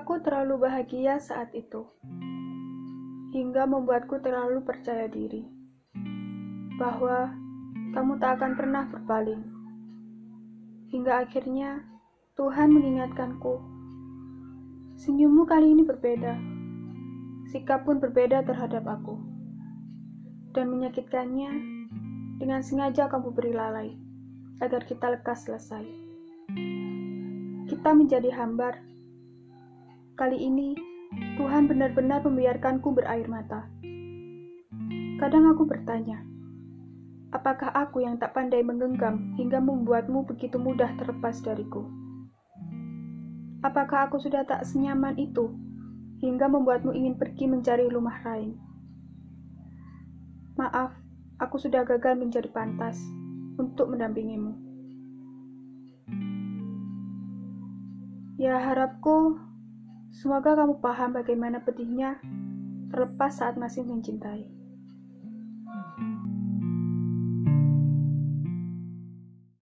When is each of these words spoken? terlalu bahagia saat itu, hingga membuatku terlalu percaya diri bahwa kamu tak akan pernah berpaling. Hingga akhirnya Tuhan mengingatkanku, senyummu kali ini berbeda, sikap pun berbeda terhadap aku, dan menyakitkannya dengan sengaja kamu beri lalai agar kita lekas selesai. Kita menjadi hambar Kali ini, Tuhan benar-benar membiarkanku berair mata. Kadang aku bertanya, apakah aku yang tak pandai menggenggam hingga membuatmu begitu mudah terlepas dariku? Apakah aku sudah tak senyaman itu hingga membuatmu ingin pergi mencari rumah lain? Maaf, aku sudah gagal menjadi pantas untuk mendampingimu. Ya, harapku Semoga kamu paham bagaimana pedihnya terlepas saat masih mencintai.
terlalu 0.00 0.64
bahagia 0.64 1.20
saat 1.20 1.52
itu, 1.52 1.84
hingga 3.36 3.68
membuatku 3.68 4.24
terlalu 4.24 4.64
percaya 4.64 5.04
diri 5.04 5.44
bahwa 6.80 7.36
kamu 7.92 8.16
tak 8.16 8.40
akan 8.40 8.52
pernah 8.56 8.88
berpaling. 8.88 9.44
Hingga 10.88 11.28
akhirnya 11.28 11.84
Tuhan 12.40 12.72
mengingatkanku, 12.72 13.60
senyummu 14.96 15.44
kali 15.44 15.76
ini 15.76 15.84
berbeda, 15.84 16.40
sikap 17.52 17.84
pun 17.84 18.00
berbeda 18.00 18.48
terhadap 18.48 18.88
aku, 18.88 19.20
dan 20.56 20.72
menyakitkannya 20.72 21.52
dengan 22.40 22.64
sengaja 22.64 23.12
kamu 23.12 23.28
beri 23.36 23.52
lalai 23.52 23.92
agar 24.64 24.88
kita 24.88 25.20
lekas 25.20 25.44
selesai. 25.44 25.84
Kita 27.68 27.92
menjadi 27.92 28.32
hambar 28.32 28.80
Kali 30.12 30.36
ini, 30.36 30.76
Tuhan 31.40 31.72
benar-benar 31.72 32.20
membiarkanku 32.20 32.92
berair 32.92 33.24
mata. 33.32 33.64
Kadang 35.16 35.48
aku 35.48 35.64
bertanya, 35.64 36.20
apakah 37.32 37.72
aku 37.72 38.04
yang 38.04 38.20
tak 38.20 38.36
pandai 38.36 38.60
menggenggam 38.60 39.32
hingga 39.40 39.56
membuatmu 39.56 40.28
begitu 40.28 40.60
mudah 40.60 40.92
terlepas 41.00 41.40
dariku? 41.40 41.88
Apakah 43.64 44.12
aku 44.12 44.20
sudah 44.20 44.44
tak 44.44 44.68
senyaman 44.68 45.16
itu 45.16 45.48
hingga 46.20 46.44
membuatmu 46.44 46.92
ingin 46.92 47.16
pergi 47.16 47.48
mencari 47.48 47.88
rumah 47.88 48.20
lain? 48.20 48.52
Maaf, 50.60 50.92
aku 51.40 51.56
sudah 51.56 51.88
gagal 51.88 52.20
menjadi 52.20 52.52
pantas 52.52 53.00
untuk 53.56 53.88
mendampingimu. 53.88 54.60
Ya, 58.36 58.60
harapku 58.60 59.51
Semoga 60.12 60.52
kamu 60.52 60.84
paham 60.84 61.16
bagaimana 61.16 61.64
pedihnya 61.64 62.20
terlepas 62.92 63.40
saat 63.40 63.56
masih 63.56 63.80
mencintai. 63.88 64.61